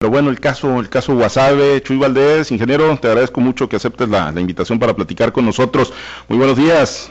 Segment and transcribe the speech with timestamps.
[0.00, 4.08] Pero bueno, el caso, el caso Guasave, Chuy Valdés, ingeniero, te agradezco mucho que aceptes
[4.08, 5.92] la, invitación para platicar con nosotros.
[6.28, 7.10] Muy buenos días.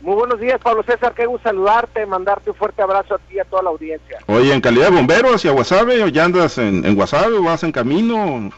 [0.00, 3.38] Muy buenos días, Pablo César, qué gusto saludarte, mandarte un fuerte abrazo a ti y
[3.40, 4.20] a toda la audiencia.
[4.28, 7.64] Oye, en calidad de bombero hacia Guasave, o ya andas en, en Guasave o vas
[7.64, 8.52] en camino?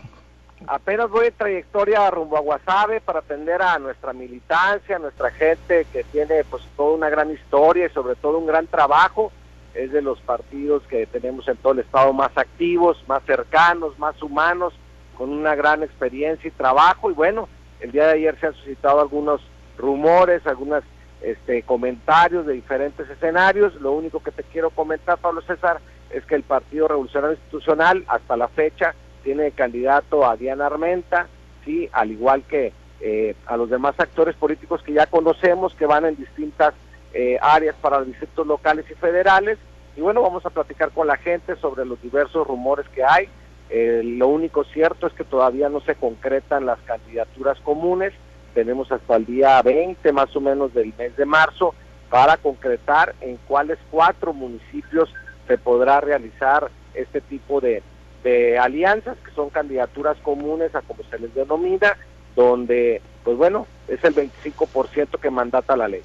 [0.67, 5.87] Apenas voy en trayectoria rumbo a Guasave para atender a nuestra militancia, a nuestra gente
[5.91, 9.33] que tiene pues toda una gran historia y sobre todo un gran trabajo
[9.75, 14.21] es de los partidos que tenemos en todo el estado más activos, más cercanos, más
[14.23, 14.75] humanos,
[15.17, 17.11] con una gran experiencia y trabajo.
[17.11, 17.49] Y bueno,
[17.81, 19.41] el día de ayer se han suscitado algunos
[19.79, 20.85] rumores, algunos
[21.21, 23.75] este, comentarios de diferentes escenarios.
[23.81, 28.37] Lo único que te quiero comentar, Pablo César, es que el Partido Revolucionario Institucional hasta
[28.37, 31.29] la fecha tiene candidato a Diana Armenta,
[31.65, 36.05] sí, al igual que eh, a los demás actores políticos que ya conocemos, que van
[36.05, 36.75] en distintas
[37.15, 39.59] eh, áreas para distritos locales y federales.
[39.97, 43.29] Y bueno, vamos a platicar con la gente sobre los diversos rumores que hay.
[43.71, 48.13] Eh, lo único cierto es que todavía no se concretan las candidaturas comunes.
[48.55, 51.75] Tenemos hasta el día 20 más o menos del mes de marzo
[52.11, 55.09] para concretar en cuáles cuatro municipios
[55.49, 57.83] se podrá realizar este tipo de,
[58.23, 61.97] de alianzas, que son candidaturas comunes a como se les denomina,
[62.37, 66.03] donde, pues bueno, es el 25% que mandata la ley.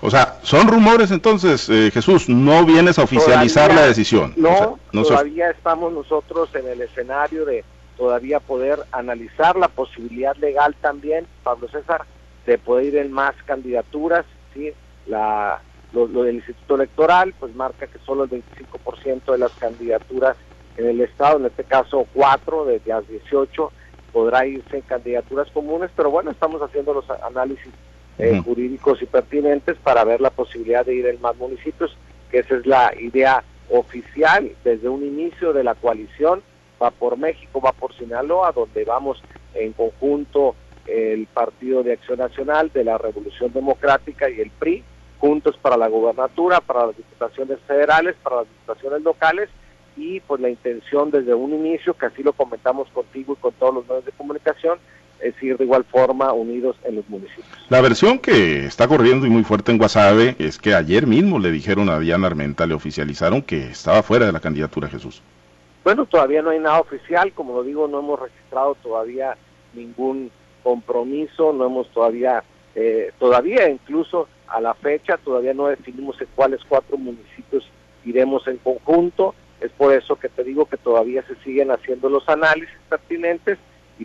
[0.00, 4.34] O sea, son rumores entonces, eh, Jesús, no vienes a oficializar la decisión.
[4.36, 7.64] No, todavía estamos nosotros en el escenario de
[7.96, 12.04] todavía poder analizar la posibilidad legal también, Pablo César,
[12.44, 14.72] de poder ir en más candidaturas, ¿sí?
[15.06, 15.60] La,
[15.92, 20.36] lo, del Instituto Electoral, pues marca que solo el 25% de las candidaturas
[20.76, 23.72] en el Estado, en este caso cuatro de las 18,
[24.12, 27.72] podrá irse en candidaturas comunes, pero bueno, estamos haciendo los análisis
[28.18, 31.96] eh, jurídicos y pertinentes para ver la posibilidad de ir en más municipios,
[32.30, 36.42] que esa es la idea oficial desde un inicio de la coalición,
[36.82, 39.22] va por México, va por Sinaloa, donde vamos
[39.54, 40.54] en conjunto
[40.86, 44.84] el Partido de Acción Nacional de la Revolución Democrática y el PRI,
[45.18, 49.48] juntos para la gobernatura, para las diputaciones federales, para las diputaciones locales
[49.96, 53.74] y pues la intención desde un inicio, que así lo comentamos contigo y con todos
[53.74, 54.78] los medios de comunicación,
[55.20, 57.46] es ir de igual forma unidos en los municipios.
[57.68, 61.50] La versión que está corriendo y muy fuerte en Guasave es que ayer mismo le
[61.50, 65.22] dijeron a Diana Armenta, le oficializaron que estaba fuera de la candidatura Jesús.
[65.84, 69.36] Bueno, todavía no hay nada oficial, como lo digo, no hemos registrado todavía
[69.72, 70.30] ningún
[70.62, 72.42] compromiso, no hemos todavía,
[72.74, 77.68] eh, todavía incluso a la fecha, todavía no definimos en cuáles cuatro municipios
[78.04, 82.28] iremos en conjunto, es por eso que te digo que todavía se siguen haciendo los
[82.28, 83.58] análisis pertinentes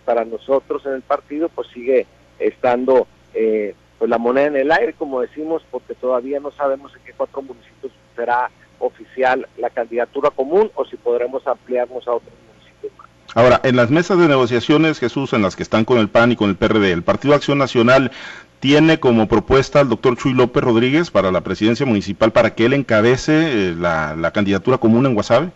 [0.06, 2.06] para nosotros en el partido pues sigue
[2.40, 7.04] estando eh, pues la moneda en el aire, como decimos, porque todavía no sabemos en
[7.04, 12.94] qué cuatro municipios será oficial la candidatura común o si podremos ampliarnos a otros municipios
[12.98, 13.08] más.
[13.36, 16.36] Ahora, en las mesas de negociaciones, Jesús, en las que están con el PAN y
[16.36, 18.12] con el PRD, el Partido Acción Nacional
[18.60, 22.74] tiene como propuesta al doctor Chuy López Rodríguez para la presidencia municipal para que él
[22.74, 23.34] encabece
[23.70, 25.52] eh, la, la candidatura común en Guasave.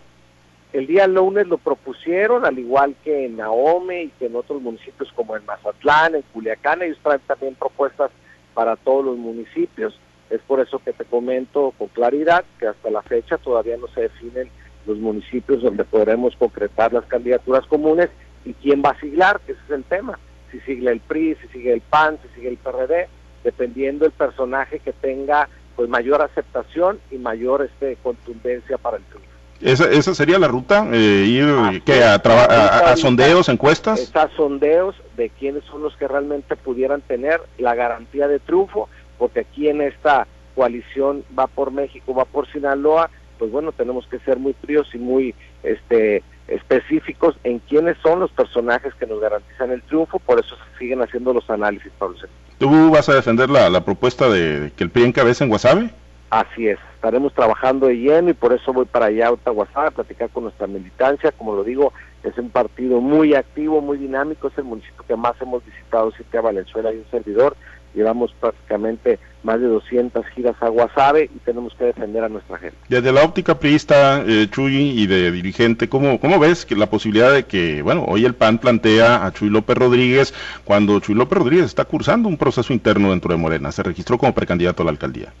[0.76, 5.10] El día lunes lo propusieron, al igual que en Naome y que en otros municipios
[5.16, 8.10] como en Mazatlán, en Culiacán, ellos traen también propuestas
[8.52, 9.98] para todos los municipios.
[10.28, 14.02] Es por eso que te comento con claridad que hasta la fecha todavía no se
[14.02, 14.50] definen
[14.86, 18.10] los municipios donde podremos concretar las candidaturas comunes
[18.44, 20.18] y quién va a siglar, que ese es el tema.
[20.52, 23.08] Si sigue el PRI, si sigue el PAN, si sigue el PRD,
[23.44, 29.35] dependiendo el personaje que tenga pues mayor aceptación y mayor este contundencia para el triunfo.
[29.60, 34.00] Esa, esa sería la ruta, eh, ir ah, que a, a, a, sondeos, encuestas.
[34.00, 39.40] Está sondeos de quiénes son los que realmente pudieran tener la garantía de triunfo, porque
[39.40, 44.38] aquí en esta coalición va por México, va por Sinaloa, pues bueno, tenemos que ser
[44.38, 49.82] muy fríos y muy este específicos en quiénes son los personajes que nos garantizan el
[49.82, 52.16] triunfo, por eso se siguen haciendo los análisis, Pablo.
[52.58, 55.90] ¿Tú vas a defender la, la propuesta de que el PRI encabece en Guasave?
[56.30, 59.90] Así es, estaremos trabajando de lleno y por eso voy para allá a Ottawa a
[59.92, 61.30] platicar con nuestra militancia.
[61.30, 61.92] Como lo digo,
[62.24, 66.40] es un partido muy activo, muy dinámico, es el municipio que más hemos visitado, a
[66.40, 67.56] Valenzuela y un servidor.
[67.94, 72.76] Llevamos prácticamente más de 200 giras a Guasave y tenemos que defender a nuestra gente.
[72.88, 77.32] Desde la óptica priista, eh, Chuy, y de dirigente, ¿cómo, ¿cómo ves que la posibilidad
[77.32, 80.34] de que, bueno, hoy el PAN plantea a Chuy López Rodríguez
[80.64, 83.72] cuando Chuy López Rodríguez está cursando un proceso interno dentro de Morena?
[83.72, 85.32] Se registró como precandidato a la alcaldía.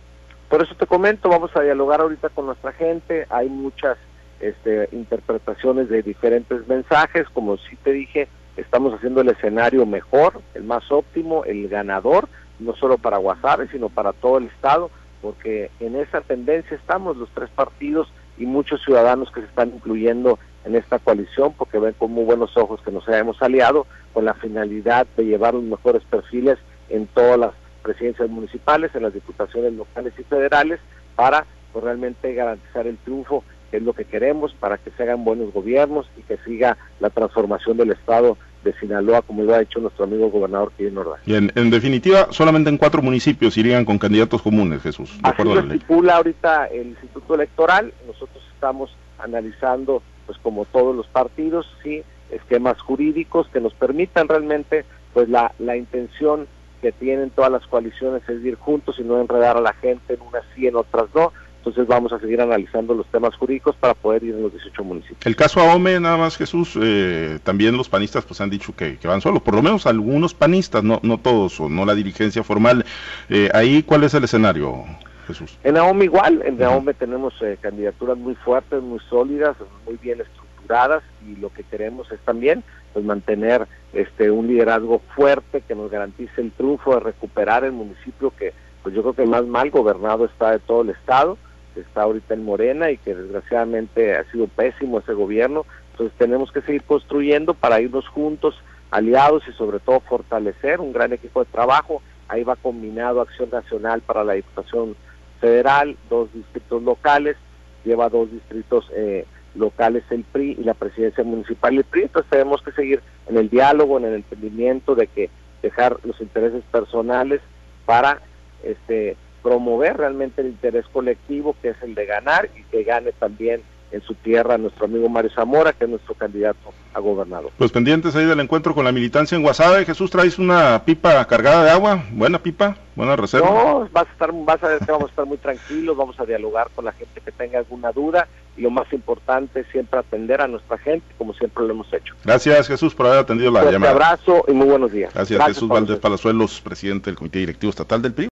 [0.48, 3.98] Por eso te comento, vamos a dialogar ahorita con nuestra gente, hay muchas
[4.40, 10.62] este, interpretaciones de diferentes mensajes, como sí te dije, estamos haciendo el escenario mejor, el
[10.62, 12.28] más óptimo, el ganador,
[12.60, 14.90] no solo para Guasave, sino para todo el Estado,
[15.20, 18.08] porque en esa tendencia estamos los tres partidos
[18.38, 22.56] y muchos ciudadanos que se están incluyendo en esta coalición porque ven con muy buenos
[22.56, 26.58] ojos que nos hayamos aliado con la finalidad de llevar los mejores perfiles
[26.88, 27.52] en todas las
[27.86, 30.80] presidencias municipales, en las diputaciones locales y federales
[31.14, 35.24] para pues, realmente garantizar el triunfo que es lo que queremos para que se hagan
[35.24, 39.78] buenos gobiernos y que siga la transformación del Estado de Sinaloa, como lo ha hecho
[39.78, 41.20] nuestro amigo gobernador Kevin Ordaz.
[41.24, 45.16] Bien, en definitiva, solamente en cuatro municipios irían con candidatos comunes, Jesús.
[45.22, 47.92] De Así lo estipula ahorita el Instituto Electoral.
[48.06, 54.84] Nosotros estamos analizando, pues como todos los partidos, sí, esquemas jurídicos que nos permitan realmente,
[55.12, 56.48] pues la, la intención
[56.86, 60.20] que tienen todas las coaliciones es ir juntos y no enredar a la gente en
[60.20, 64.22] unas sí, en otras no entonces vamos a seguir analizando los temas jurídicos para poder
[64.22, 65.18] ir en los 18 municipios.
[65.26, 69.20] El caso AOME, nada más Jesús, eh, también los panistas pues han dicho que, van
[69.20, 72.84] solos, por lo menos algunos panistas, no, no todos, o no la dirigencia formal.
[73.28, 74.84] Eh, ahí, ¿cuál es el escenario,
[75.26, 75.58] Jesús?
[75.64, 81.02] En AOME igual, en AOME tenemos eh, candidaturas muy fuertes, muy sólidas, muy bien estructuradas
[81.26, 82.62] y lo que queremos es también
[82.96, 88.32] pues mantener este un liderazgo fuerte que nos garantice el triunfo de recuperar el municipio
[88.34, 91.36] que pues yo creo que más mal gobernado está de todo el estado
[91.78, 95.66] está ahorita en Morena y que desgraciadamente ha sido pésimo ese gobierno.
[95.92, 98.54] Entonces tenemos que seguir construyendo para irnos juntos,
[98.90, 102.00] aliados y sobre todo fortalecer un gran equipo de trabajo.
[102.28, 104.96] Ahí va combinado Acción Nacional para la Diputación
[105.38, 107.36] Federal, dos distritos locales,
[107.84, 112.02] lleva dos distritos eh, locales el PRI y la presidencia municipal el PRI.
[112.02, 115.30] Entonces tenemos que seguir en el diálogo, en el entendimiento de que
[115.62, 117.40] dejar los intereses personales
[117.84, 118.20] para
[118.62, 123.62] este promover realmente el interés colectivo, que es el de ganar y que gane también
[123.90, 127.50] en su tierra nuestro amigo Mario Zamora, que es nuestro candidato a gobernador.
[127.56, 129.84] Pues pendientes ahí del encuentro con la militancia en Guasave.
[129.84, 132.02] Jesús, ¿traes una pipa cargada de agua?
[132.12, 132.76] ¿Buena pipa?
[132.94, 133.48] ¿Buena reserva?
[133.48, 136.84] No, vas a estar, vas a, vamos a estar muy tranquilos, vamos a dialogar con
[136.84, 140.78] la gente que tenga alguna duda y lo más importante es siempre atender a nuestra
[140.78, 142.14] gente, como siempre lo hemos hecho.
[142.24, 143.92] Gracias, Jesús, por haber atendido la llamada.
[143.92, 145.12] Un abrazo y muy buenos días.
[145.12, 148.28] Gracias, Jesús Valdés Palazuelos, presidente del Comité Directivo Estatal del PRI.